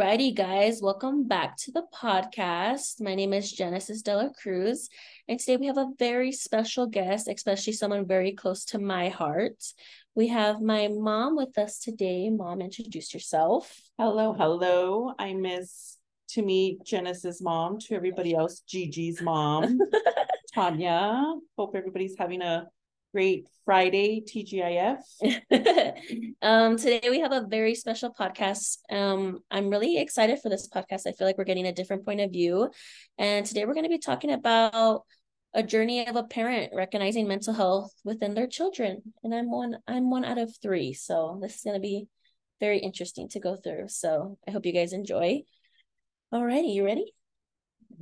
[0.00, 3.02] Alrighty, guys, welcome back to the podcast.
[3.02, 4.88] My name is Genesis Dela Cruz,
[5.28, 9.62] and today we have a very special guest, especially someone very close to my heart.
[10.14, 12.30] We have my mom with us today.
[12.30, 13.78] Mom, introduce yourself.
[13.98, 15.12] Hello, hello.
[15.18, 15.98] I miss
[16.30, 19.78] to meet Genesis' mom, to everybody else, Gigi's mom,
[20.54, 21.26] Tanya.
[21.58, 22.68] Hope everybody's having a
[23.12, 24.98] great Friday, TGIF.
[26.42, 28.78] um, today we have a very special podcast.
[28.90, 31.06] Um, I'm really excited for this podcast.
[31.06, 32.70] I feel like we're getting a different point of view.
[33.18, 35.02] And today we're going to be talking about
[35.54, 39.02] a journey of a parent recognizing mental health within their children.
[39.24, 40.92] And I'm one, I'm one out of three.
[40.92, 42.06] So this is going to be
[42.60, 43.88] very interesting to go through.
[43.88, 45.42] So I hope you guys enjoy.
[46.32, 47.12] Alrighty, you ready?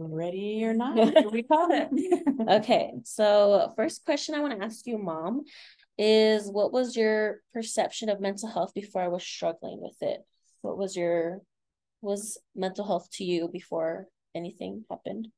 [0.01, 0.97] Ready or not?
[1.19, 1.73] Here we come.
[2.49, 5.43] okay, so first question I want to ask you, mom,
[5.99, 10.25] is what was your perception of mental health before I was struggling with it?
[10.63, 11.41] What was your
[12.01, 14.07] was mental health to you before
[14.37, 15.29] anything happened?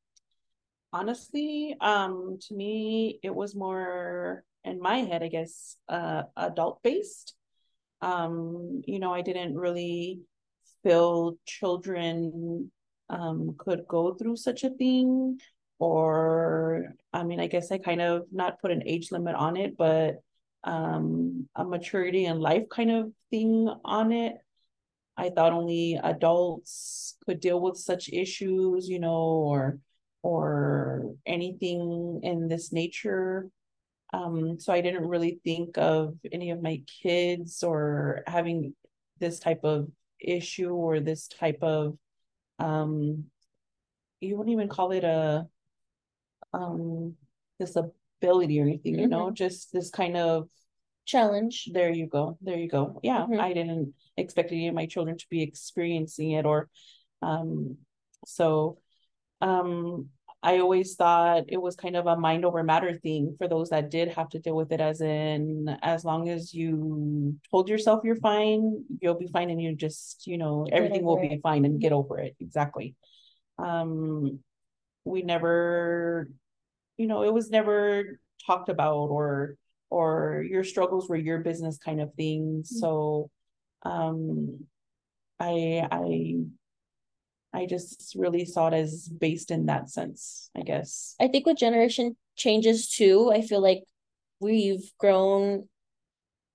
[0.92, 7.34] Honestly, um, to me, it was more in my head, I guess, uh, adult based.
[8.02, 10.20] Um, you know, I didn't really
[10.82, 12.70] feel children
[13.10, 15.38] um, could go through such a thing?
[15.78, 19.78] Or i mean i guess i kind of not put an age limit on it
[19.78, 20.20] but
[20.64, 24.34] um, a maturity in life kind of thing on it.
[25.16, 29.78] I thought only adults could deal with such issues you know or
[30.22, 33.48] or anything in this nature.
[34.12, 38.74] Um, so i didn't really think of any of my kids or having
[39.20, 39.88] this type of
[40.20, 41.96] issue or this type of
[42.60, 43.24] um
[44.20, 45.46] you wouldn't even call it a
[46.52, 47.14] um
[47.58, 49.02] disability or anything mm-hmm.
[49.02, 49.34] you know mm-hmm.
[49.34, 50.48] just this kind of
[51.06, 53.40] challenge there you go there you go yeah mm-hmm.
[53.40, 56.68] i didn't expect any of my children to be experiencing it or
[57.22, 57.76] um
[58.26, 58.78] so
[59.40, 60.08] um
[60.42, 63.90] i always thought it was kind of a mind over matter thing for those that
[63.90, 68.16] did have to deal with it as in as long as you told yourself you're
[68.16, 71.92] fine you'll be fine and you just you know everything will be fine and get
[71.92, 72.36] over it.
[72.40, 72.94] Exactly.
[73.58, 74.40] Um
[75.04, 76.30] we never
[76.96, 79.56] you know it was never talked about or
[79.90, 82.62] or your struggles were your business kind of thing.
[82.62, 82.78] Mm-hmm.
[82.78, 83.30] so
[83.82, 84.66] um
[85.38, 86.36] i i
[87.52, 91.56] i just really saw it as based in that sense i guess i think with
[91.56, 93.82] generation changes too i feel like
[94.40, 95.68] we've grown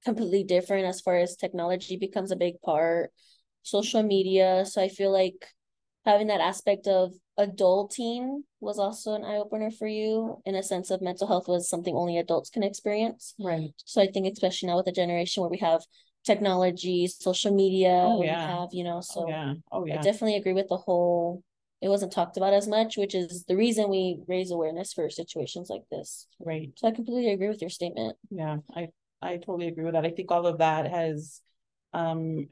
[0.03, 3.11] completely different as far as technology becomes a big part
[3.63, 5.47] social media so i feel like
[6.05, 10.89] having that aspect of adulting was also an eye opener for you in a sense
[10.89, 13.33] of mental health was something only adults can experience.
[13.39, 13.71] Right.
[13.83, 15.81] So I think especially now with the generation where we have
[16.25, 18.45] technology, social media, oh, yeah.
[18.45, 19.53] we have, you know, so oh, yeah.
[19.71, 19.99] Oh, yeah.
[19.99, 21.43] I definitely agree with the whole
[21.81, 25.69] it wasn't talked about as much, which is the reason we raise awareness for situations
[25.69, 26.25] like this.
[26.39, 26.71] Right.
[26.77, 28.17] So I completely agree with your statement.
[28.31, 28.87] Yeah, I
[29.21, 30.05] I totally agree with that.
[30.05, 31.41] I think all of that has
[31.93, 32.47] um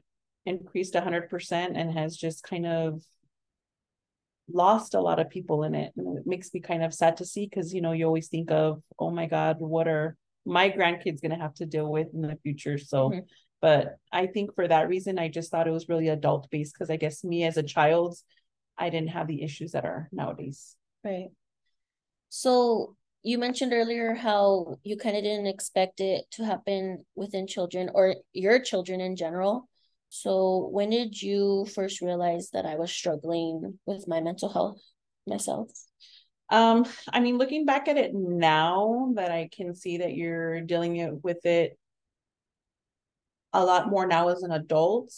[0.46, 3.02] increased a hundred percent and has just kind of
[4.48, 5.92] lost a lot of people in it.
[5.96, 8.50] And it makes me kind of sad to see because, you know, you always think
[8.50, 12.20] of, oh my God, what are my grandkids going to have to deal with in
[12.20, 12.76] the future?
[12.78, 13.20] So, mm-hmm.
[13.60, 16.90] But I think for that reason, I just thought it was really adult based because
[16.90, 18.16] I guess me as a child,
[18.76, 20.76] I didn't have the issues that are nowadays.
[21.02, 21.28] Right.
[22.28, 27.90] So you mentioned earlier how you kind of didn't expect it to happen within children
[27.94, 29.68] or your children in general.
[30.10, 34.80] So when did you first realize that I was struggling with my mental health
[35.26, 35.70] myself?
[36.50, 41.20] Um, I mean, looking back at it now that I can see that you're dealing
[41.22, 41.78] with it
[43.54, 45.14] a lot more now as an adult,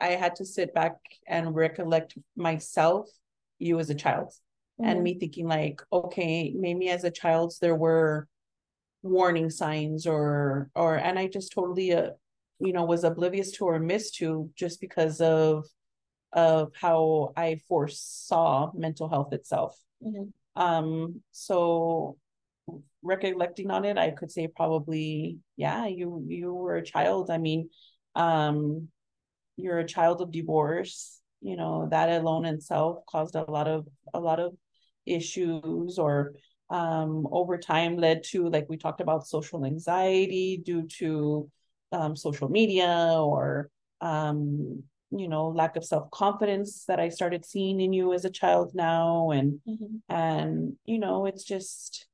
[0.00, 0.96] I had to sit back
[1.26, 3.08] and recollect myself,
[3.58, 4.28] you as a child,
[4.78, 4.90] mm-hmm.
[4.90, 8.28] and me thinking like, okay, maybe as a child there were
[9.02, 12.10] warning signs or or and I just totally uh,
[12.58, 15.66] you know was oblivious to or missed to just because of
[16.32, 19.78] of how I foresaw mental health itself.
[20.04, 20.60] Mm-hmm.
[20.60, 22.16] Um, so
[23.06, 27.30] recollecting on it, I could say probably, yeah, you you were a child.
[27.30, 27.70] I mean,
[28.14, 28.88] um,
[29.56, 31.20] you're a child of divorce.
[31.40, 34.56] You know that alone in itself caused a lot of a lot of
[35.06, 36.34] issues, or
[36.70, 41.50] um, over time led to like we talked about social anxiety due to
[41.92, 43.70] um, social media or
[44.00, 48.72] um, you know lack of self-confidence that i started seeing in you as a child
[48.74, 49.96] now and mm-hmm.
[50.08, 52.06] and you know it's just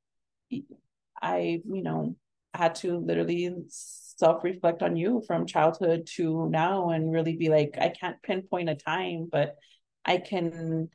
[1.23, 2.17] i you know
[2.55, 7.77] had to literally self reflect on you from childhood to now and really be like,
[7.81, 9.57] I can't pinpoint a time, but
[10.05, 10.91] I can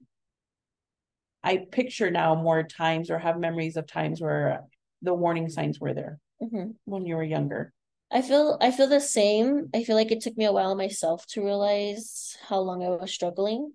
[1.44, 4.64] I picture now more times or have memories of times where
[5.02, 6.72] the warning signs were there Mm-hmm.
[6.86, 7.74] when you were younger.
[8.12, 9.70] I feel I feel the same.
[9.74, 13.12] I feel like it took me a while myself to realize how long I was
[13.12, 13.74] struggling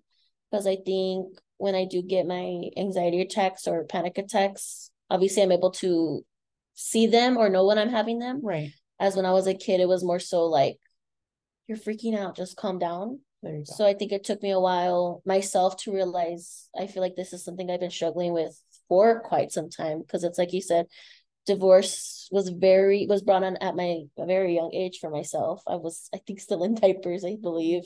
[0.49, 5.51] because I think when I do get my anxiety attacks or panic attacks, obviously I'm
[5.51, 6.25] able to
[6.73, 8.41] see them or know when I'm having them.
[8.43, 8.71] Right.
[8.99, 10.77] As when I was a kid, it was more so like
[11.67, 13.19] you're freaking out, just calm down.
[13.41, 13.73] There you go.
[13.75, 17.33] So I think it took me a while myself to realize I feel like this
[17.33, 20.87] is something I've been struggling with for quite some time because it's like you said,
[21.45, 25.61] divorce was very was brought on at my a very young age for myself.
[25.67, 27.83] I was I think still in diapers, I believe.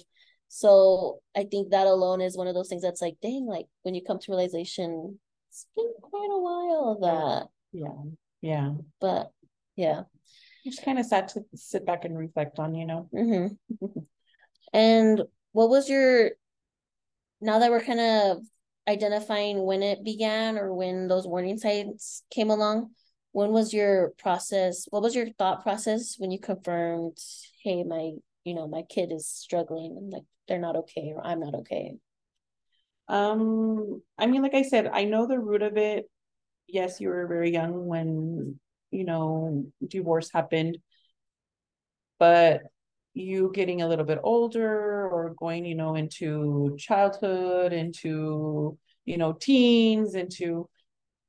[0.49, 3.95] So I think that alone is one of those things that's like, dang, like when
[3.95, 5.19] you come to realization,
[5.49, 7.47] it's been quite a while that.
[7.73, 8.11] yeah.
[8.41, 8.73] Yeah.
[8.99, 9.31] But
[9.75, 10.03] yeah.
[10.65, 13.09] Just kind of sad to sit back and reflect on, you know.
[13.13, 13.85] Mm-hmm.
[14.73, 15.21] and
[15.53, 16.31] what was your
[17.39, 18.39] now that we're kind of
[18.87, 22.91] identifying when it began or when those warning signs came along,
[23.31, 24.87] when was your process?
[24.89, 27.17] What was your thought process when you confirmed,
[27.63, 28.13] hey, my,
[28.43, 31.95] you know, my kid is struggling and like they're not okay or I'm not okay?
[33.09, 36.09] Um, I mean, like I said, I know the root of it.
[36.67, 38.59] Yes, you were very young when,
[38.91, 40.77] you know, divorce happened.
[42.19, 42.63] But
[43.13, 49.33] you getting a little bit older or going, you know, into childhood, into, you know,
[49.33, 50.69] teens, into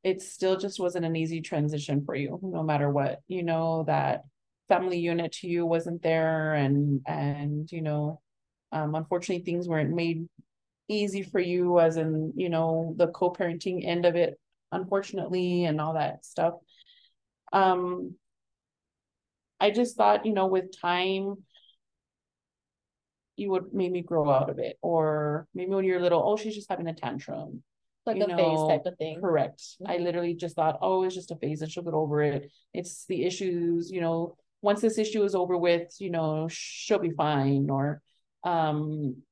[0.05, 3.21] it still just wasn't an easy transition for you, no matter what.
[3.29, 4.25] You know, that
[4.69, 8.21] family unit to you wasn't there and and you know,
[8.73, 10.29] um unfortunately things weren't made
[10.89, 14.39] easy for you as in, you know, the co-parenting end of it,
[14.73, 16.55] unfortunately, and all that stuff.
[17.53, 18.17] Um
[19.61, 21.45] I just thought, you know, with time,
[23.37, 24.79] you would maybe grow out of it.
[24.83, 27.63] Or maybe when you're little, oh, she's just having a tantrum.
[28.07, 29.21] Like You a phase know, type of thing.
[29.21, 29.63] Correct.
[29.87, 30.05] I Mhm.
[30.05, 32.51] literally just thought, oh, it's just a phase and she'll get over it.
[32.73, 37.11] It's the issues, you know, once this issue is over with, you know, she'll be
[37.11, 37.69] fine.
[37.71, 38.01] Or,
[38.45, 39.23] um,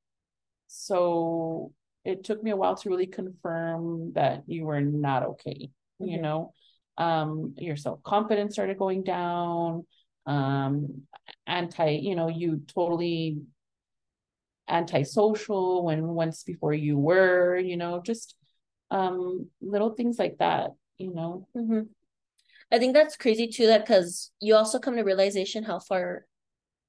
[0.66, 1.72] so
[2.06, 6.52] it took me a while to really confirm that you were not okay, you know?
[6.98, 9.86] Um, your self-confidence started going down,
[10.24, 11.02] um,
[11.46, 13.38] anti, you know, you totally
[14.68, 18.34] antisocial when once before you were, you know, just
[18.90, 21.46] um little things like that, you know.
[21.54, 21.82] hmm
[22.72, 26.26] I think that's crazy too, that because you also come to realization how far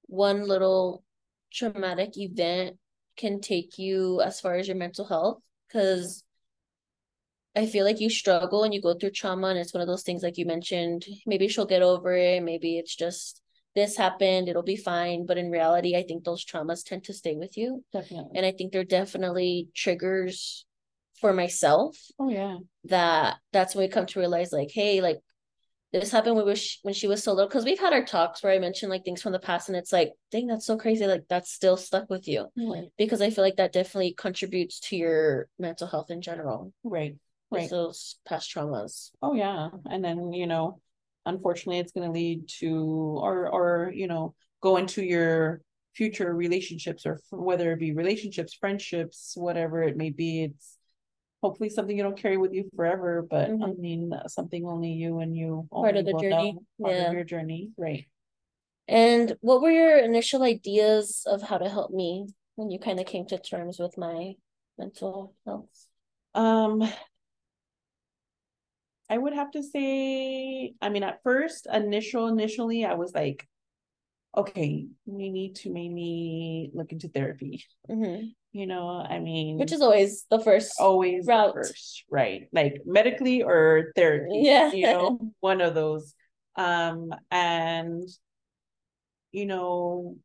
[0.03, 1.03] one little
[1.53, 2.77] traumatic event
[3.17, 5.41] can take you as far as your mental health.
[5.67, 6.23] Because
[7.55, 10.03] I feel like you struggle and you go through trauma, and it's one of those
[10.03, 11.05] things like you mentioned.
[11.25, 12.43] Maybe she'll get over it.
[12.43, 13.41] Maybe it's just
[13.73, 15.25] this happened, it'll be fine.
[15.25, 17.83] But in reality, I think those traumas tend to stay with you.
[17.91, 18.31] Definitely.
[18.35, 20.65] And I think they're definitely triggers
[21.19, 22.57] for myself Oh yeah.
[22.85, 25.17] that that's when we come to realize like hey like
[25.93, 28.43] this happened when we was when she was so little because we've had our talks
[28.43, 31.05] where I mentioned like things from the past and it's like dang that's so crazy
[31.07, 32.89] like that's still stuck with you oh, Right.
[32.97, 37.15] because I feel like that definitely contributes to your mental health in general Right.
[37.49, 37.69] Right.
[37.69, 39.69] those past traumas Oh yeah.
[39.89, 40.81] And then, you know,
[41.25, 42.69] unfortunately it's gonna lead to
[43.21, 45.61] or or, you know, go into your
[45.93, 50.76] future relationships or f- whether it be relationships, friendships, whatever it may be, it's
[51.47, 53.79] hopefully something you don't carry with you forever, but I Mhm.
[53.79, 56.57] mean something only you and you Part of the journey.
[56.81, 57.07] part Yeah.
[57.07, 57.71] of your journey.
[57.77, 58.05] Right.
[58.89, 63.05] and what were your initial ideas of how to help me when you kind of
[63.05, 64.35] came to terms with my
[64.77, 65.87] mental health
[66.35, 66.83] Um,
[69.09, 73.47] I would have to say, I mean, at first, initial, initially, I was like,
[74.35, 77.65] okay, we need to maybe look into therapy.
[77.89, 78.35] Mhm.
[78.57, 81.53] You know, I mean, which is always the first always route.
[81.53, 82.47] first, right?
[82.51, 84.41] Like medically or therapy.
[84.41, 84.71] Yeah.
[84.71, 86.15] You know, one of those.
[86.55, 88.09] Um, and
[89.31, 90.15] you know,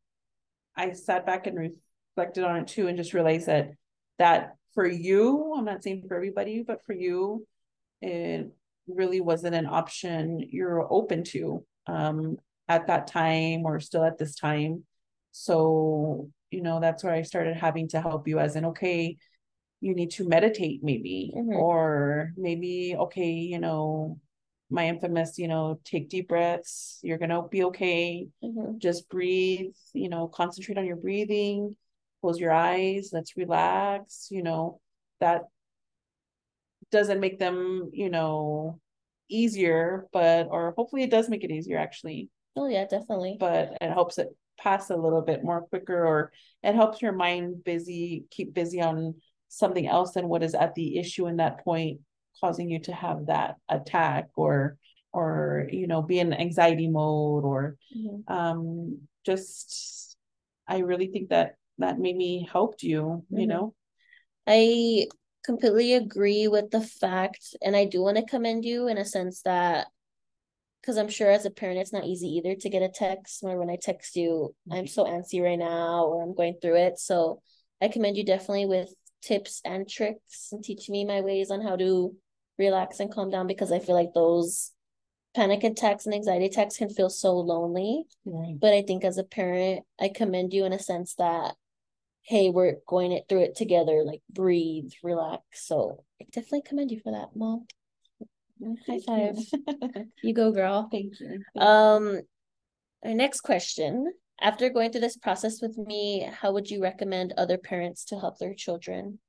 [0.75, 1.71] I sat back and
[2.15, 3.69] reflected on it too and just realized that
[4.17, 7.45] that for you, I'm not saying for everybody, but for you,
[8.01, 8.51] it
[8.87, 12.37] really wasn't an option you're open to um
[12.67, 14.85] at that time or still at this time.
[15.33, 19.17] So, you know, that's where I started having to help you as in, okay,
[19.81, 21.55] you need to meditate maybe, Mhm.
[21.61, 24.19] or maybe, okay, you know,
[24.69, 28.77] my infamous, you know, take deep breaths, you're gonna be okay Mhm.
[28.79, 31.75] just breathe, you know, concentrate on your breathing,
[32.21, 34.79] close your eyes, let's relax, you know,
[35.19, 35.43] that
[36.91, 38.79] doesn't make them, you know,
[39.29, 42.29] easier, but or hopefully it does make it easier actually.
[42.55, 43.37] Oh yeah, definitely.
[43.39, 44.29] But it helps it
[44.59, 46.31] pass a little bit more quicker or
[46.61, 49.15] it helps your mind busy, keep busy on
[49.49, 51.99] something else than what is at the issue in that point,
[52.39, 54.77] causing you to have that attack or
[55.13, 58.33] or you know be in anxiety mode or mm-hmm.
[58.33, 60.17] um just
[60.67, 63.39] i really think that that maybe helped you mm-hmm.
[63.39, 63.73] you know
[64.47, 65.05] i
[65.45, 69.41] completely agree with the fact and i do want to commend you in a sense
[69.43, 69.87] that
[70.83, 73.57] because i'm sure as a parent it's not easy either to get a text or
[73.57, 77.41] when i text you i'm so antsy right now or i'm going through it so
[77.81, 81.75] i commend you definitely with tips and tricks and teach me my ways on how
[81.75, 82.13] to
[82.57, 84.71] relax and calm down because I feel like those
[85.35, 88.03] panic attacks and anxiety attacks can feel so lonely.
[88.25, 88.59] Right.
[88.59, 91.55] But I think as a parent, I commend you in a sense that,
[92.21, 95.67] hey, we're going it through it together, like breathe, relax.
[95.67, 97.65] So I definitely commend you for that, mom.
[98.87, 99.37] High five.
[100.23, 100.87] you go, girl.
[100.91, 101.41] Thank you.
[101.61, 102.21] Um
[103.03, 104.13] our next question.
[104.41, 108.39] After going through this process with me, how would you recommend other parents to help
[108.39, 109.19] their children?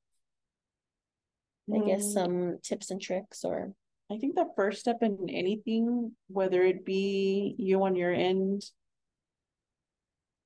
[1.72, 3.72] I guess some tips and tricks or
[4.10, 8.62] I think the first step in anything, whether it be you on your end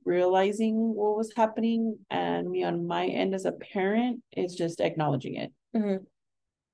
[0.04, 5.34] realizing what was happening and me on my end as a parent is just acknowledging
[5.34, 5.52] it.
[5.76, 6.04] Mm-hmm.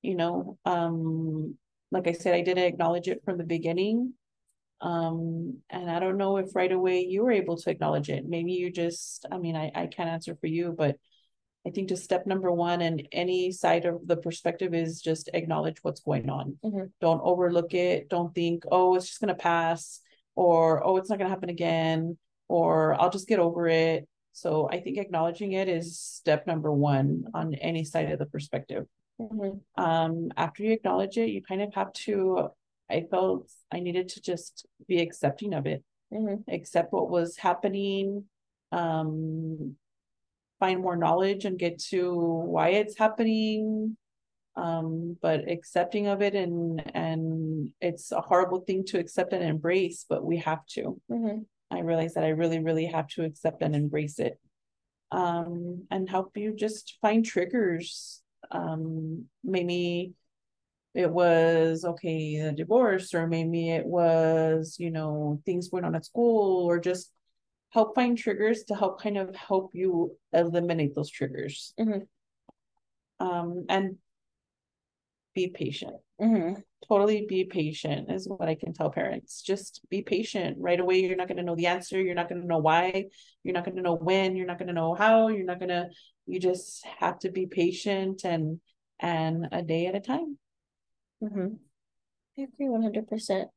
[0.02, 1.56] You know, um,
[1.94, 4.14] like I said, I didn't acknowledge it from the beginning.
[4.80, 8.26] Um, and I don't know if right away you were able to acknowledge it.
[8.26, 10.96] Maybe you just, I mean, I, I can't answer for you, but
[11.66, 15.78] I think just step number one and any side of the perspective is just acknowledge
[15.82, 16.58] what's going on.
[16.62, 16.86] Mm-hmm.
[17.00, 18.10] Don't overlook it.
[18.10, 20.00] Don't think, oh, it's just going to pass
[20.34, 24.06] or, oh, it's not going to happen again or I'll just get over it.
[24.32, 28.84] So I think acknowledging it is step number one on any side of the perspective.
[29.21, 29.83] Mm-hmm.
[29.83, 32.49] Um, after you acknowledge it, you kind of have to,
[32.90, 36.50] I felt I needed to just be accepting of it, mm-hmm.
[36.52, 38.25] accept what was happening,
[38.73, 39.76] um,
[40.59, 43.97] find more knowledge and get to why it's happening
[44.56, 50.06] um but accepting of it and and it's a horrible thing to accept and embrace
[50.09, 51.38] but we have to mm-hmm.
[51.71, 54.38] i realize that i really really have to accept and embrace it
[55.11, 60.12] um and help you just find triggers um maybe
[60.94, 66.04] it was okay a divorce or maybe it was you know things going on at
[66.06, 67.10] school or just
[67.74, 71.74] help find triggers to help kind of help you eliminate those triggers.
[71.78, 73.26] Mm-hmm.
[73.26, 73.96] Um, and
[75.34, 75.96] be patient.
[76.20, 76.60] Mm-hmm.
[76.88, 79.40] Totally be patient is what I can tell parents.
[79.40, 80.58] Just be patient.
[80.60, 82.00] Right away, you're not going to know the answer.
[82.00, 83.06] You're not going to know why.
[83.42, 84.36] You're not going to know when.
[84.36, 85.28] You're not going to know how.
[85.28, 85.88] You're not going to.
[86.26, 88.60] You just have to be patient and
[89.00, 90.38] and a day at a time.
[91.22, 91.54] Mm-hmm.
[92.38, 93.48] I agree one hundred percent.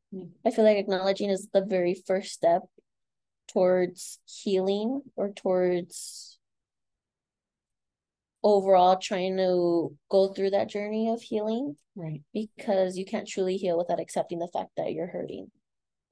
[0.46, 2.62] I feel like acknowledging is the very first step
[3.48, 6.37] towards healing or towards
[8.48, 11.76] overall trying to go through that journey of healing.
[11.96, 12.22] Right.
[12.34, 15.52] Because you can't truly heal without accepting the fact that you're hurting.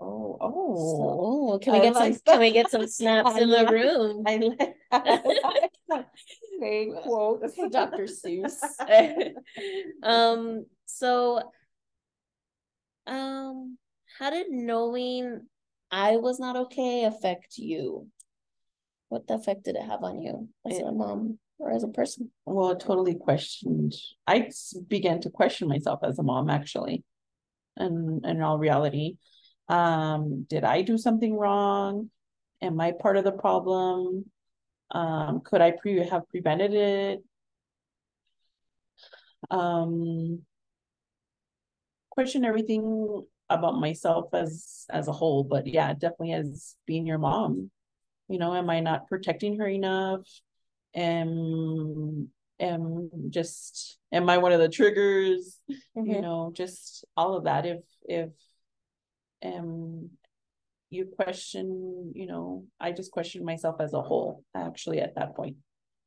[0.01, 1.53] Oh, oh.
[1.53, 2.31] So, can we I get like some that.
[2.31, 4.23] can we get some snaps I in like, the room?
[4.27, 5.25] I like that.
[6.57, 7.41] okay, quote.
[7.41, 8.07] That's Dr.
[8.07, 8.57] Seuss.
[10.03, 11.41] um, so
[13.07, 13.77] um
[14.17, 15.41] how did knowing
[15.91, 18.07] I was not okay affect you?
[19.07, 22.31] What effect did it have on you as a mom or as a person?
[22.45, 23.93] Well, it totally questioned.
[24.27, 24.49] I
[24.87, 27.03] began to question myself as a mom, actually,
[27.77, 29.17] and in all reality.
[29.67, 32.09] Um, did I do something wrong?
[32.61, 34.25] Am I part of the problem?
[34.91, 37.23] Um, could I pre- have prevented it?
[39.49, 40.41] Um,
[42.15, 47.69] question everything about myself as as a whole but yeah definitely as being your mom
[48.27, 50.21] you know am i not protecting her enough
[50.95, 56.09] am am just am i one of the triggers mm-hmm.
[56.09, 58.29] you know just all of that if if
[59.43, 60.09] um
[60.89, 65.57] you question you know i just question myself as a whole actually at that point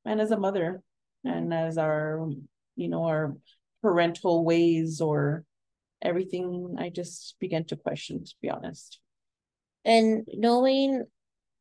[0.04, 0.82] and as a mother
[1.26, 1.36] mm-hmm.
[1.36, 2.28] and as our
[2.76, 3.36] you know our
[3.82, 5.44] parental ways or
[6.02, 8.98] everything I just began to question, to be honest.
[9.84, 11.04] And knowing,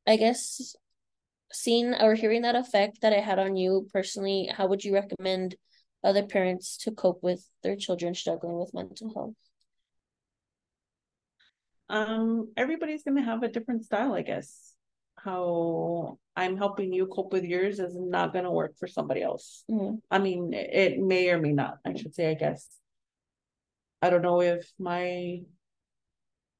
[0.06, 0.76] I guess,
[1.52, 5.56] seeing or hearing that effect that it had on you personally, how would you recommend
[6.04, 9.34] other parents to cope with their children struggling with mental health?
[11.90, 14.74] Um, everybody's gonna have a different style, I guess.
[15.16, 19.64] How I'm helping you cope with yours is not gonna work for somebody else.
[19.72, 19.96] Mm-hmm.
[20.12, 22.68] I mean, it may or may not, I should say, I guess.
[24.02, 25.42] I don't know if my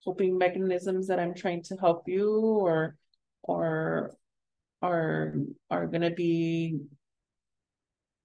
[0.04, 2.96] coping mechanisms that I'm trying to help you or
[3.44, 4.16] or
[4.82, 5.34] are
[5.70, 6.80] are gonna be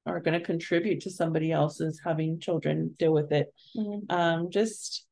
[0.04, 3.52] are gonna contribute to somebody else's having children deal with it.
[3.76, 4.10] Mhm.
[4.10, 5.06] Um, just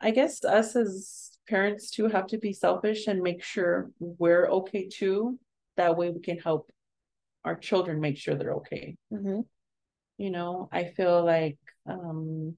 [0.00, 4.88] I guess us as parents too have to be selfish and make sure we're okay
[4.88, 5.38] too.
[5.76, 6.70] That way we can help
[7.44, 8.96] our children make sure they're okay.
[9.12, 9.46] Mhm.
[10.18, 12.56] You know, I feel like um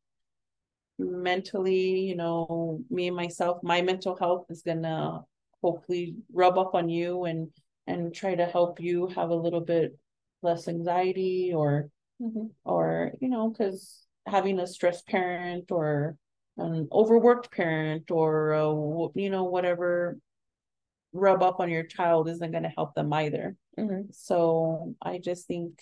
[0.99, 5.25] mentally, you know, me and myself, my mental health is gonna
[5.63, 7.51] hopefully rub up on you and
[7.87, 9.99] and try to help you have a little bit
[10.43, 11.91] less anxiety or
[12.21, 12.51] Mhm.
[12.65, 16.17] or you know, because having a stressed parent or
[16.57, 18.55] an overworked parent or
[19.15, 20.19] wh- you know whatever
[21.13, 23.57] rub up on your child isn't going to help them either.
[23.79, 24.15] Mhm.
[24.15, 25.81] So I just think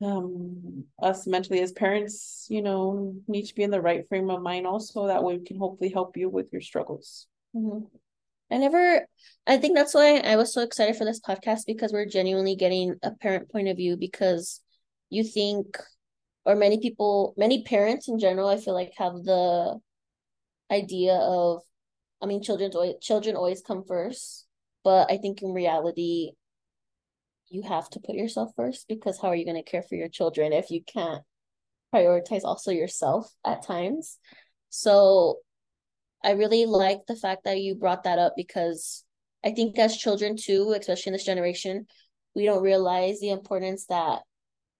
[0.00, 4.42] um us mentally as parents, you know, need to be in the right frame of
[4.42, 7.26] mind also that way we can hopefully help you with your struggles.
[7.54, 7.88] Mhm.
[8.50, 9.06] I never,
[9.46, 12.96] I think that's why I was so excited for this podcast because we're genuinely getting
[13.02, 14.60] a parent point of view because
[15.10, 15.78] you think,
[16.44, 19.78] or many people, many parents in general, I feel like have the
[20.70, 21.62] idea of,
[22.22, 24.46] I mean, children's always, children always come first,
[24.82, 26.32] but I think in reality,
[27.48, 30.08] you have to put yourself first because how are you going to care for your
[30.08, 31.22] children if you can't
[31.94, 34.18] prioritize also yourself at times?
[34.70, 35.38] So
[36.24, 39.04] I really like the fact that you brought that up because
[39.44, 41.86] I think as children too, especially in this generation,
[42.34, 44.22] we don't realize the importance that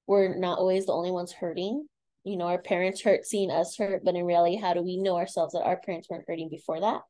[0.06, 1.86] we're not always the only ones hurting.
[2.24, 5.16] You know, our parents hurt seeing us hurt, but in reality, how do we know
[5.16, 7.02] ourselves that our parents weren't hurting before that?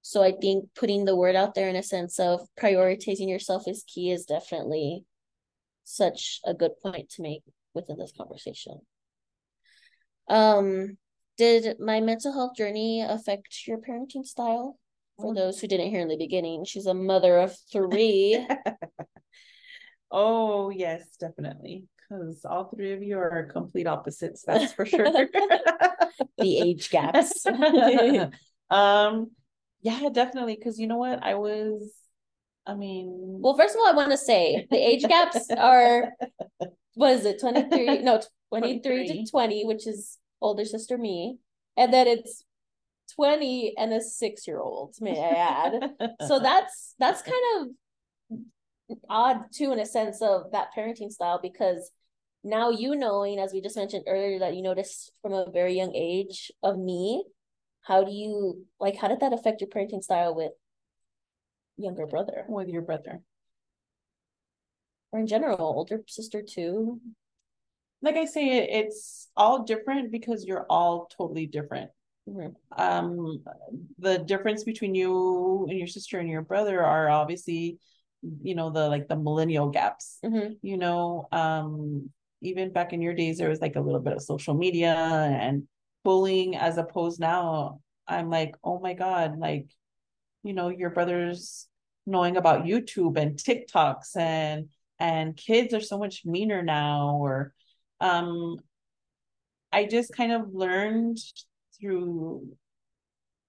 [0.00, 3.84] So I think putting the word out there in a sense of prioritizing yourself is
[3.86, 5.04] key is definitely
[5.84, 7.42] such a good point to make
[7.74, 8.80] within this conversation.
[10.28, 10.96] Um,
[11.36, 14.78] did my mental health journey affect your parenting style?
[15.18, 15.34] For Oh.
[15.34, 18.44] those who didn't hear in the beginning, she's a mother of three.
[20.10, 21.84] oh, yes, definitely.
[21.96, 25.06] Because all three of you are complete opposites, that's for sure.
[26.38, 27.46] the age gaps.
[28.70, 29.30] um,
[29.82, 30.56] yeah, definitely.
[30.56, 31.22] Because you know what?
[31.22, 31.92] I was,
[32.66, 36.12] I mean, well, first of all, I want to say the age gaps are
[36.94, 37.98] what is it, 23?
[38.02, 38.20] No,
[38.50, 39.24] 23, 23.
[39.24, 41.38] to 20, which is older sister me.
[41.76, 42.44] And then it's
[43.16, 46.08] 20 and a six year old, may I add.
[46.28, 47.68] so that's that's kind of
[49.08, 51.90] odd too in a sense of that parenting style because
[52.42, 55.94] now you knowing as we just mentioned earlier that you noticed from a very young
[55.94, 57.24] age of me
[57.82, 60.52] how do you like how did that affect your parenting style with
[61.78, 63.22] younger brother with your brother.
[65.12, 67.00] or in general older sister too
[68.04, 71.90] Like I say, it, it's all different because you're all totally different.
[72.28, 72.54] Mhm.
[72.76, 73.42] Um,
[73.98, 77.78] the difference between you and your sister and your brother are obviously,
[78.42, 80.18] you know, the like the millennial gaps.
[80.22, 80.58] Mhm.
[80.60, 82.10] You know, um,
[82.42, 85.66] even back in your days, there was like a little bit of social media and
[86.02, 89.70] bullying, as opposed now, I'm like, oh my God, like,
[90.42, 91.68] you know, your brother's
[92.04, 97.53] knowing about YouTube and TikToks and and kids are so much meaner now, or
[98.00, 98.58] um
[99.72, 101.18] I just kind of learned
[101.80, 102.56] through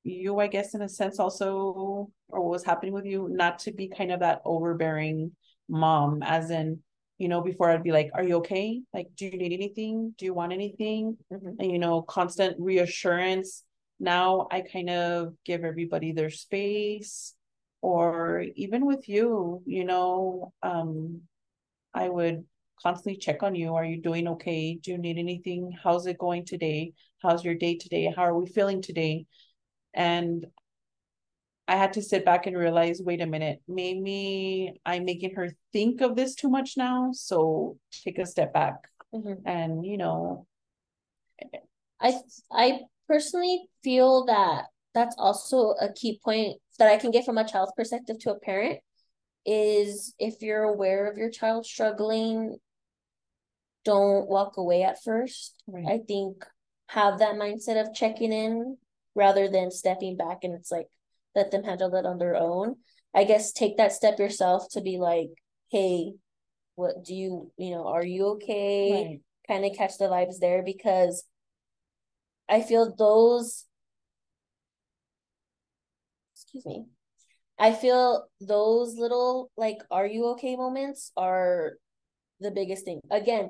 [0.03, 3.71] you, I guess, in a sense, also, or what was happening with you, not to
[3.71, 5.31] be kind of that overbearing
[5.67, 6.79] mom, as in,
[7.17, 8.81] you know, before I'd be like, Are you okay?
[8.93, 10.13] Like, do you need anything?
[10.17, 11.17] Do you want anything?
[11.31, 11.55] Mhm.
[11.59, 13.63] And, you know, constant reassurance.
[13.99, 17.33] Now I kind of give everybody their space,
[17.81, 21.21] or even with you, you know, um,
[21.93, 22.45] I would
[22.81, 23.73] constantly check on you.
[23.75, 24.75] Are you doing okay?
[24.75, 25.71] Do you need anything?
[25.83, 26.93] How's it going today?
[27.21, 28.13] How's your day today?
[28.15, 29.25] How are we feeling today?
[29.93, 30.45] And
[31.67, 36.01] I had to sit back and realize, wait a minute, maybe I'm making her think
[36.01, 37.09] of this too much now.
[37.13, 38.75] So take a step back
[39.13, 39.41] Mhm.
[39.45, 40.45] and, you know,
[41.99, 42.19] I
[42.51, 47.47] I personally feel that that's also a key point that I can get from a
[47.47, 48.79] child's perspective to a parent
[49.45, 52.57] is if you're aware of your child struggling,
[53.85, 55.55] don't walk away at first.
[55.67, 55.85] Right.
[55.87, 56.43] I think
[56.87, 58.77] have that mindset of checking in
[59.15, 60.87] rather than stepping back and it's like
[61.35, 62.75] let them handle that on their own.
[63.13, 65.29] I guess take that step yourself to be like,
[65.71, 66.13] hey,
[66.75, 68.91] what do you, you know, are you okay?
[68.91, 69.21] right.
[69.47, 71.23] kind of catch the vibes there because
[72.49, 73.65] I feel those
[76.33, 76.85] excuse me.
[77.57, 81.73] I feel those little like are you okay moments are
[82.39, 82.99] the biggest thing.
[83.09, 83.49] Again,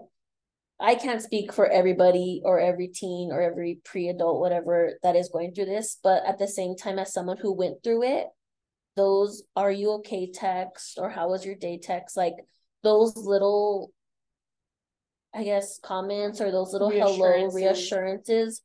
[0.80, 5.54] I can't speak for everybody or every teen or every pre-adult, whatever that is going
[5.54, 8.28] through this, but at the same time, as someone who went through it,
[8.96, 12.36] those are you okay text or how was your day text, like
[12.84, 13.92] those little
[15.34, 17.56] I guess comments or those little hello Reassurances.
[17.56, 18.62] reassurances,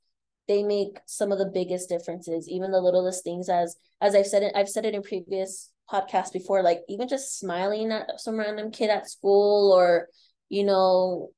[0.46, 2.48] they make some of the biggest differences.
[2.48, 6.32] Even the littlest things as as I've said it, I've said it in previous podcasts
[6.32, 10.08] before, like even just smiling at some random kid at school or,
[10.48, 11.30] you know,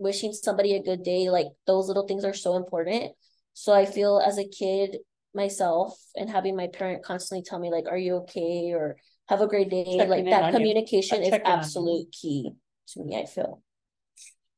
[0.00, 3.12] wishing somebody a good day, like those little things are so important.
[3.52, 4.96] So I feel as a kid
[5.34, 8.72] myself and having my parent constantly tell me like, are you okay?
[8.72, 8.96] Or
[9.28, 9.84] have a great day.
[9.84, 11.58] Checking like that communication is check-in on you.
[11.58, 12.50] absolute key
[12.88, 13.62] to me, I feel.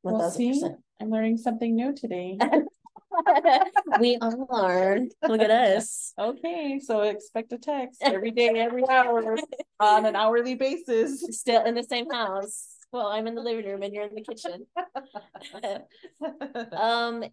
[0.03, 0.77] One Well, thousand see, percent.
[1.01, 2.39] I'm learning something new today.
[4.01, 5.11] we all learn.
[5.29, 6.15] Look at us.
[6.19, 9.37] Okay, so expect a text every day, every hour,
[9.81, 11.23] on an hourly basis.
[11.39, 12.69] Still in the same house.
[12.93, 14.67] Well, I'm in the living room and you're in the kitchen.
[16.73, 17.25] um,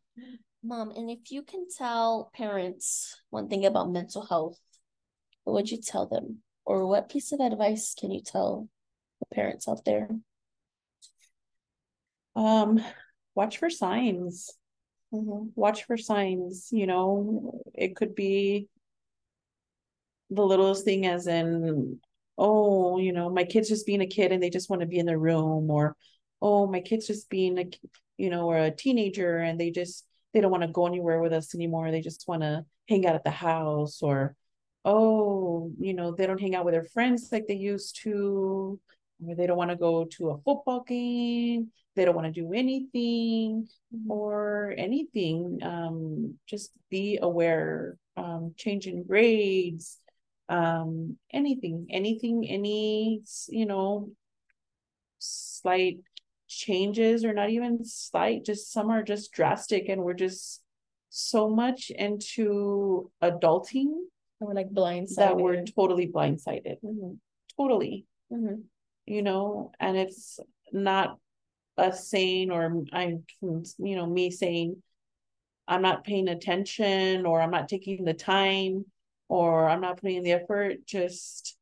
[0.64, 4.58] mom, and if you can tell parents one thing about mental health,
[5.44, 6.40] what would you tell them?
[6.66, 8.70] Or what piece of advice can you tell
[9.20, 10.10] the parents out there?
[12.36, 12.80] Um,
[13.36, 14.52] watch for signs.
[15.12, 15.52] Mhm.
[15.56, 18.70] watch for signs, you know, it could be
[20.30, 22.00] the littlest thing as in,
[22.40, 24.98] oh, you know, my kid's just being a kid and they just want to be
[24.98, 25.96] in their room, or
[26.42, 27.70] oh, my kid's just being a,
[28.18, 31.34] you know, or a teenager and they just they don't want to go anywhere with
[31.34, 31.92] us anymore.
[31.92, 34.36] They just want to hang out at the house, or
[34.86, 38.80] oh, you know, they don't hang out with their friends like they used to,
[39.28, 42.54] or they don't want to go to a football game, they don't want to do
[42.54, 43.68] anything
[44.08, 45.60] or anything.
[45.62, 49.98] Um just be aware um change in grades
[50.50, 54.10] um anything anything any you know
[55.20, 56.00] slight
[56.48, 60.62] changes or not even slight just some are just drastic and we're just
[61.10, 63.92] so much into adulting
[64.40, 65.16] and we're like blindsided.
[65.16, 67.18] that we're totally blindsided Mhm,
[67.56, 68.64] totally mhm.
[69.06, 70.40] you know and it's
[70.72, 71.18] not
[71.78, 74.82] us saying or i'm you know me saying
[75.68, 78.86] i'm not paying attention or i'm not taking the time
[79.30, 81.58] or i'm not putting in the effort just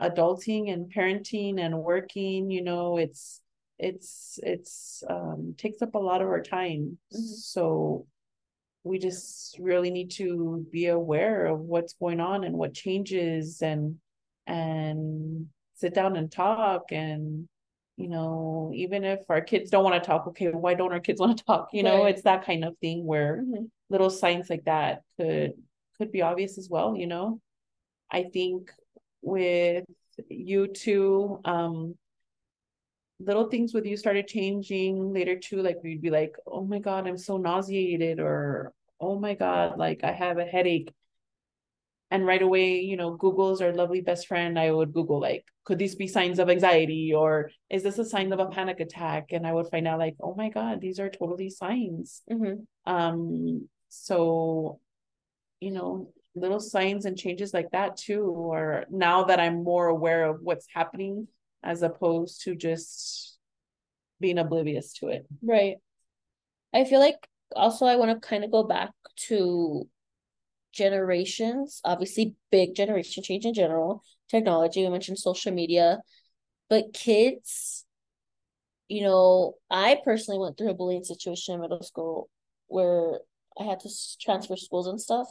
[0.00, 3.40] adulting and parenting and working you know it's
[3.78, 7.18] it's it's um takes up a lot of our time Mhm.
[7.36, 8.06] so
[8.84, 13.96] we just really need to be aware of what's going on and what changes and
[14.46, 17.48] and sit down and talk and
[17.96, 21.20] you know even if our kids don't want to talk okay why don't our kids
[21.20, 22.14] want to talk you know Right.
[22.14, 23.68] it's that kind of thing where Mhm.
[23.90, 25.54] little signs like that could
[25.98, 27.40] could be obvious as well you know?
[28.10, 28.70] I think
[29.20, 29.84] with
[30.28, 31.94] you two um
[33.20, 37.06] little things with you started changing later too like we'd be like oh my god
[37.06, 40.92] i'm so nauseated or oh my god like i have a headache.
[42.10, 45.78] And right away you know google's our lovely best friend i would google like could
[45.78, 47.12] these be signs of anxiety?
[47.14, 49.32] Or is this a sign of a panic attack?
[49.32, 52.22] And i would find out like oh my god these are totally signs.
[52.30, 52.66] Mhm.
[52.86, 54.80] um so
[55.60, 60.24] you know little signs and changes like that too or now that i'm more aware
[60.24, 61.26] of what's happening
[61.62, 63.38] as opposed to just
[64.20, 65.76] being oblivious to it Right.
[66.74, 68.90] I feel like also I want to kind of go back
[69.28, 69.88] to
[70.72, 71.80] generations.
[71.84, 74.02] Obviously, big generation change in general.
[74.30, 75.98] Technology, we mentioned social media,
[76.68, 77.86] but kids,
[78.88, 82.28] you know, I personally went through a bullying situation in middle school
[82.66, 83.20] where
[83.58, 83.90] I had to
[84.20, 85.28] transfer schools and stuff.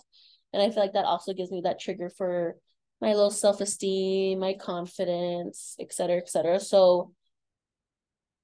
[0.53, 2.55] And I feel like that also gives me that trigger for
[3.01, 6.59] my low self-esteem, my confidence, et cetera, et cetera.
[6.59, 7.13] So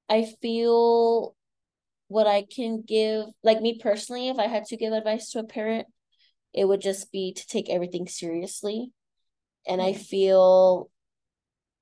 [0.10, 1.36] I feel
[2.08, 5.44] what I can give, like me personally, if I had to give advice to a
[5.44, 5.88] parent,
[6.54, 8.92] it would just be to take everything seriously.
[9.66, 10.02] And I mm-hmm.
[10.02, 10.92] feel,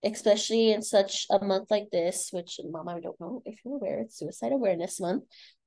[0.03, 3.99] especially in such a month like this, which, Mom, I don't know if you're aware,
[3.99, 5.23] it's Suicide Awareness Month,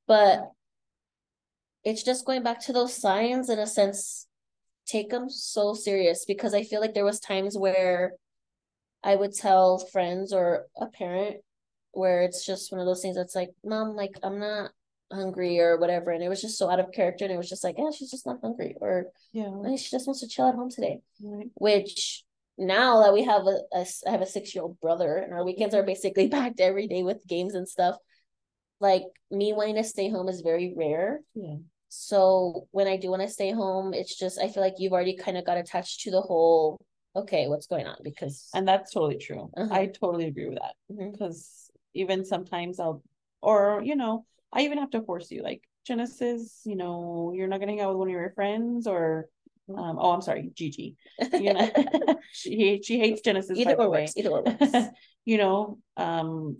[0.06, 0.48] but
[1.84, 4.26] it's just going back to those signs in a sense,
[4.86, 8.14] take them so serious because I feel like there was times where
[9.02, 11.36] I would tell friends or a parent
[11.92, 14.70] where it's just one of those things that's like, Mom, like I'm not
[15.12, 16.10] hungry or whatever.
[16.10, 17.24] And it was just so out of character.
[17.24, 18.74] And it was just like, yeah, she's just not hungry.
[18.80, 21.00] Or yeah "Eh, she just wants to chill at home today.
[21.22, 21.50] right.
[21.54, 22.24] Which
[22.56, 25.44] now that we have a, a I have a six year old brother and our
[25.44, 27.96] weekends are basically packed every day with games and stuff.
[28.80, 31.20] Like me wanting to stay home is very rare.
[31.34, 31.56] yeah
[31.96, 35.16] So when I do want to stay home, it's just I feel like you've already
[35.16, 36.80] kind of got attached to the whole
[37.16, 37.96] okay, what's going on?
[38.02, 39.50] Because and that's totally true.
[39.56, 39.72] Uh-huh.
[39.72, 40.74] i totally agree with that.
[40.88, 43.02] Because even sometimes i'll
[43.40, 47.60] or you know i even have to force you like genesis you know you're not
[47.60, 49.28] gonna hang out with one of your friends or
[49.78, 50.96] um oh i'm sorry gigi.
[51.32, 51.70] You know
[52.32, 54.74] she she hates genesis either or works either or works.
[55.24, 56.58] You know um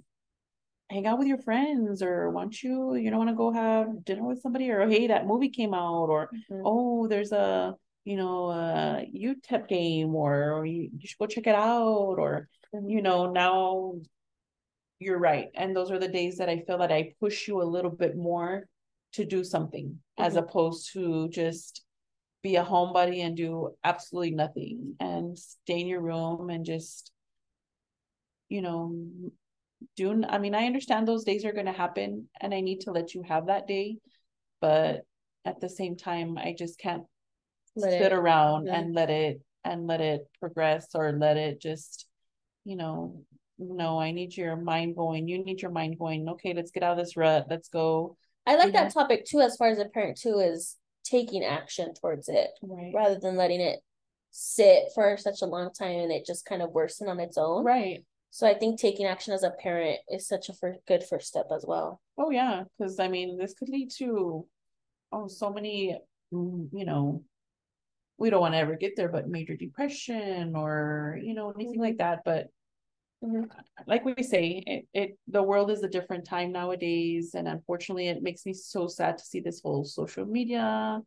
[0.91, 4.25] hang out with your friends or want you you don't want to go have dinner
[4.25, 6.63] with somebody or hey that movie came out or mm-hmm.
[6.65, 11.47] oh there's a you know a utep game or, or you, you should go check
[11.47, 12.89] it out or mm-hmm.
[12.89, 13.95] you know now
[14.99, 17.65] you're right and those are the days that i feel that i push you a
[17.65, 18.69] little bit more
[19.13, 20.25] to do something mm-hmm.
[20.25, 21.83] as opposed to just
[22.43, 27.11] be a homebody and do absolutely nothing and stay in your room and just
[28.51, 28.95] you know
[29.97, 32.91] do i mean i understand those days are going to happen and i need to
[32.91, 33.97] let you have that day
[34.61, 35.03] but
[35.45, 37.05] at the same time i just can't
[37.77, 38.79] let sit it, around yeah.
[38.79, 42.07] and let it and let it progress or let it just
[42.65, 43.23] you know
[43.59, 46.99] no i need your mind going you need your mind going okay let's get out
[46.99, 49.03] of this rut let's go i like that know?
[49.03, 52.93] topic too as far as a parent too is taking action towards it right.
[52.95, 53.81] rather than letting it
[54.31, 57.65] sit for such a long time and it just kind of worsen on its own
[57.65, 58.03] right
[58.35, 61.47] so I think taking action as a parent is such a for, good first step
[61.55, 62.01] as well.
[62.19, 64.45] Oh yeah, because I mean this could lead to
[65.13, 65.97] oh so many
[66.33, 67.23] mm, you know
[68.19, 71.83] we don't want to ever get there, but major depression or you know anything mm-hmm.
[71.83, 72.23] like that.
[72.25, 72.49] But
[73.25, 73.45] mm-hmm.
[73.87, 78.21] like we say, it, it the world is a different time nowadays, and unfortunately, it
[78.21, 81.01] makes me so sad to see this whole social media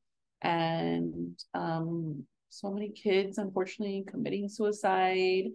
[0.44, 5.50] and um so many kids unfortunately committing suicide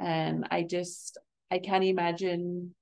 [0.00, 1.18] and i just
[1.50, 2.74] i can't imagine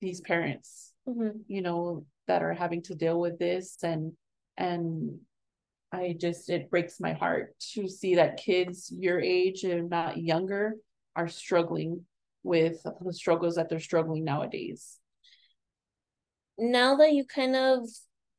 [0.00, 1.38] these parents mm-hmm.
[1.46, 4.12] you know that are having to deal with this and
[4.56, 5.18] and
[5.92, 10.74] i just it breaks my heart to see that kids your age and not younger
[11.16, 12.02] are struggling
[12.42, 14.98] with the struggles that they're struggling nowadays
[16.58, 17.80] now that you kind of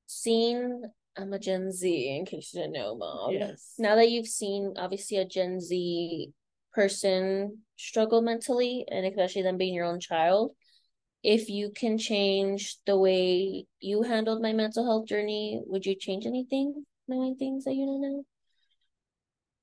[0.07, 0.83] seen
[1.17, 3.31] I'm a Gen Z, in case you didn't know, Mom.
[3.31, 3.75] Yes.
[3.77, 6.33] Now that you've seen, obviously, a Gen Z
[6.75, 10.51] person struggle mentally and especially them being your own child
[11.25, 16.27] if you can change the way you handled my mental health journey would you change
[16.27, 16.85] anything?
[17.07, 18.23] Knowing things that you don't know?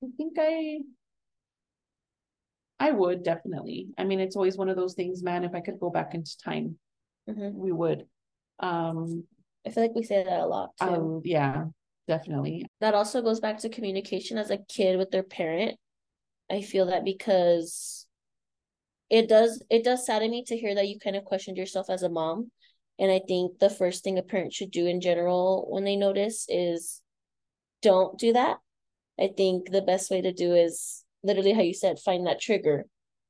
[0.00, 0.78] Now i think i
[2.80, 3.88] i would definitely.
[3.96, 6.36] I mean it's always one of those things man if i could go back into
[6.44, 6.76] time
[7.30, 7.56] mm-hmm.
[7.56, 8.06] we would.
[8.58, 9.24] Um
[9.64, 10.86] i feel like we say that a lot too.
[10.86, 11.66] Um, yeah
[12.08, 12.66] definitely.
[12.80, 15.78] That also goes back to communication as a kid with their parent
[16.50, 18.06] I feel that because
[19.10, 22.02] it does it does sadden me to hear that you kind of questioned yourself as
[22.02, 22.50] a mom.
[22.98, 26.46] And I think the first thing a parent should do in general when they notice
[26.48, 27.00] is
[27.82, 28.58] don't do that.
[29.20, 32.86] I think the best way to do is literally how you said, find that trigger.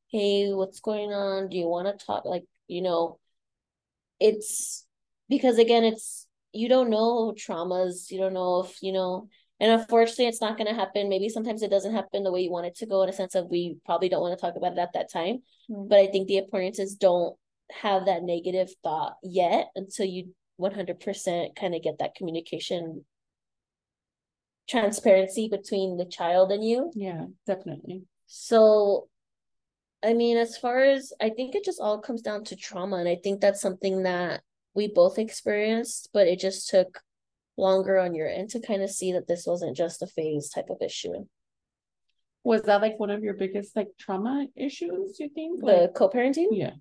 [0.09, 1.48] Hey, what's going on?
[1.48, 2.25] Do you want to talk?
[2.25, 3.18] Like, you know,
[4.20, 4.87] it's
[5.29, 8.11] because again, it's you don't know traumas.
[8.11, 9.29] You don't know if, you know,
[9.62, 11.09] and unfortunately, it's not going to happen.
[11.09, 13.37] Maybe sometimes it doesn't happen the way you want it to go in a sense
[13.37, 15.38] of we probably don't want to talk about it at that time.
[15.70, 15.87] Mm-hmm.
[15.87, 17.37] But I think the importance is don't
[17.70, 23.05] have that negative thought yet until you 100% kind of get that communication
[24.68, 26.90] transparency between the child and you.
[26.96, 28.03] Yeah, definitely.
[28.27, 29.07] So,
[30.03, 32.96] I mean, as far as I think it just all comes down to trauma.
[32.96, 34.42] And I think that's something that
[34.75, 36.98] we both experienced, but it just took
[37.56, 40.70] longer on your end to kind of see that this wasn't just a phase type
[40.70, 41.26] of issue.
[42.44, 45.60] Was that like one of your biggest like trauma issues, you think?
[45.60, 46.48] The like, co-parenting?
[46.50, 46.72] Yeah.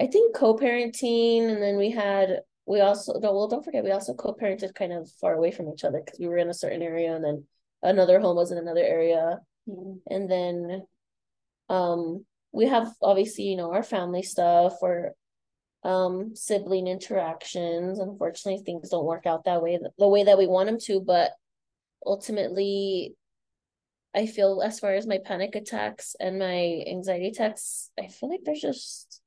[0.00, 4.14] I think co-parenting and then we had we also no well don't forget we also
[4.14, 7.14] co-parented kind of far away from each other because we were in a certain area
[7.14, 7.44] and then
[7.82, 9.38] another home was in another area.
[9.68, 10.12] Mm-hmm.
[10.12, 10.82] And then
[11.68, 15.12] um we have obviously, you know, our family stuff or
[15.84, 20.66] um sibling interactions unfortunately things don't work out that way the way that we want
[20.66, 21.32] them to but
[22.04, 23.14] ultimately
[24.14, 28.40] i feel as far as my panic attacks and my anxiety attacks i feel like
[28.44, 29.20] there's just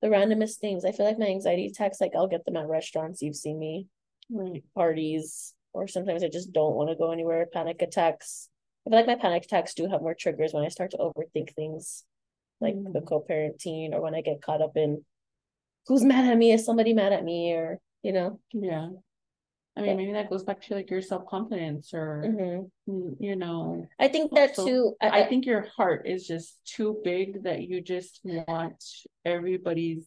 [0.00, 3.20] the randomest things i feel like my anxiety attacks like i'll get them at restaurants
[3.20, 3.86] you've seen me
[4.30, 4.62] right.
[4.74, 8.48] parties or sometimes i just don't want to go anywhere panic attacks
[8.86, 11.54] i feel like my panic attacks do have more triggers when i start to overthink
[11.54, 12.04] things
[12.60, 12.92] like mm.
[12.92, 15.04] the co-parenting or when i get caught up in
[15.88, 16.52] who's mad at me?
[16.52, 17.52] Is somebody mad at me?
[17.52, 18.38] Or, you know?
[18.52, 18.90] Yeah.
[19.76, 23.22] I mean, maybe that goes back to like your self confidence or, mm-hmm.
[23.22, 23.86] you know.
[23.98, 24.94] I think that too.
[25.00, 28.82] I, I, think your heart is just too big that you just want
[29.24, 30.04] everybody's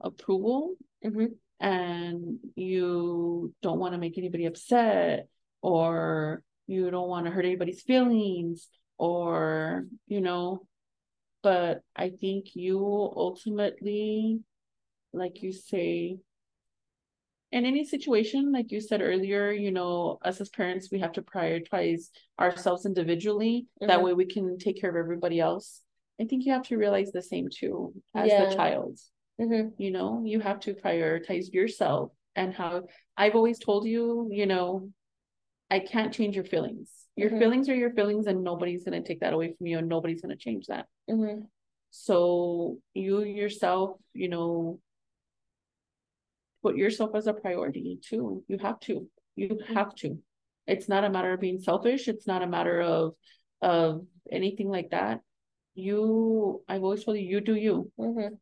[0.00, 1.26] approval mm-hmm.
[1.64, 5.28] and you don't want to make anybody upset
[5.62, 8.66] or you don't want to hurt anybody's feelings
[8.98, 10.66] or, you know.
[11.44, 14.40] But I think you ultimately
[15.12, 16.18] like you say,
[17.50, 21.22] in any situation, like you said earlier, you know, us as parents, we have to
[21.22, 23.66] prioritize ourselves individually.
[23.80, 24.04] That Mhm.
[24.04, 25.82] way we can take care of everybody else.
[26.20, 28.44] I think you have to realize the same too as Yeah.
[28.44, 28.98] the child.
[29.40, 29.72] Mhm.
[29.78, 34.92] You know, you have to prioritize yourself and how I've always told you, you know,
[35.70, 37.06] I can't change your feelings.
[37.16, 37.38] Your Mhm.
[37.38, 40.36] feelings are your feelings, and nobody's gonna take that away from you, and nobody's gonna
[40.36, 40.86] change that.
[41.08, 41.48] Mhm.
[41.90, 44.80] So you yourself, you know,
[46.62, 48.44] put yourself as a priority too.
[48.48, 49.08] You have to.
[49.36, 50.18] You have to.
[50.66, 52.08] It's not a matter of being selfish.
[52.08, 53.14] It's not a matter of
[53.62, 55.20] of anything like that.
[55.74, 57.90] You, I've always told you, you do you.
[57.98, 58.38] Mhm.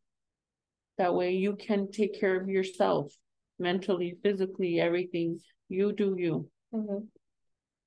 [0.98, 3.14] That way you can take care of yourself
[3.58, 5.40] mentally, physically, everything.
[5.68, 6.50] You do you.
[6.72, 7.08] Mhm.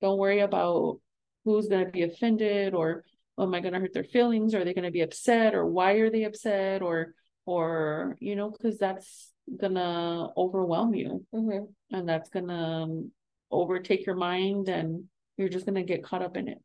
[0.00, 1.00] Don't worry about
[1.44, 3.04] who's gonna be offended or
[3.36, 4.54] oh, am I gonna hurt their feelings?
[4.54, 7.14] Are they gonna be upset or why are they upset or
[7.46, 11.72] or you know, because that's gonna overwhelm you Mhm.
[11.90, 13.12] and that's gonna um,
[13.50, 16.58] overtake your mind and you're just gonna get caught up in it,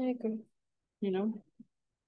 [0.00, 0.38] I agree.
[1.00, 1.42] you know?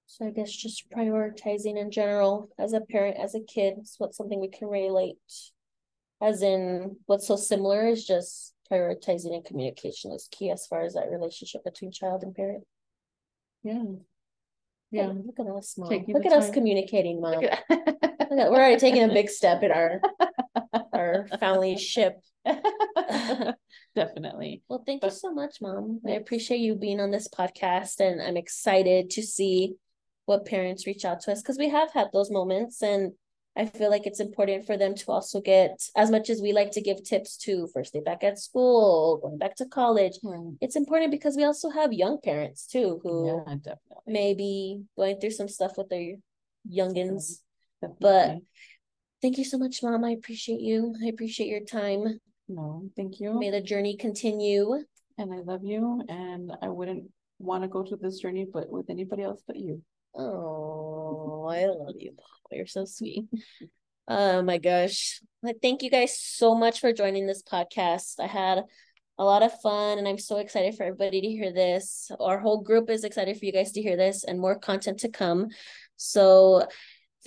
[0.05, 4.15] So I guess just prioritizing in general as a parent, as a kid, is what
[4.15, 5.17] something we can relate.
[6.21, 10.93] As in, what's so similar is just prioritizing and communication is key as far as
[10.93, 12.63] that relationship between child and parent.
[13.63, 13.83] Yeah.
[14.91, 15.11] Yeah.
[15.25, 16.05] Look at us, mom.
[16.07, 17.43] Look at us communicating, mom.
[18.37, 20.01] Look Look at- at- We're already taking a big step in our
[20.93, 22.19] our family ship.
[23.95, 24.61] Definitely.
[24.69, 25.99] Well, thank you so much, Mom.
[26.05, 29.75] I appreciate you being on this podcast, and I'm excited to see
[30.25, 33.13] what parents reach out to us because we have had those moments, and
[33.55, 36.71] I feel like it's important for them to also get as much as we like
[36.71, 40.19] to give tips to first day back at school, going back to college.
[40.61, 43.73] It's important because we also have young parents too who Yeah,
[44.05, 46.15] may be going through some stuff with their
[46.69, 47.39] youngins.
[47.99, 48.37] But
[49.21, 50.03] thank you so much, Mom.
[50.03, 50.93] I appreciate you.
[51.03, 52.19] I appreciate your time.
[52.47, 53.37] No, thank you.
[53.37, 54.83] May the journey continue.
[55.17, 57.09] And I love you and I wouldn't
[57.39, 59.81] want to go through this journey but with anybody else but you.
[60.15, 62.15] Oh, I love you.
[62.51, 63.25] You're so sweet.
[64.09, 65.19] Oh my gosh.
[65.61, 68.21] Thank you guys so much for joining this podcast.
[68.21, 68.63] I had
[69.17, 72.09] a lot of fun and I'm so excited for everybody to hear this.
[72.17, 75.09] Our whole group is excited for you guys to hear this and more content to
[75.09, 75.49] come.
[75.97, 76.67] So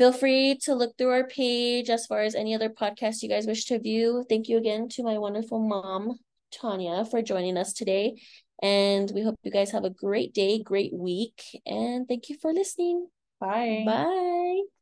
[0.01, 3.47] feel free to look through our page as far as any other podcasts you guys
[3.47, 4.25] wish to view.
[4.31, 6.19] Thank you again to my wonderful mom,
[6.51, 8.19] Tanya, for joining us today.
[8.63, 11.43] And we hope you guys have a great day, great week.
[11.67, 13.09] And thank you for listening.
[13.41, 13.83] Bye.
[13.85, 14.80] Bye.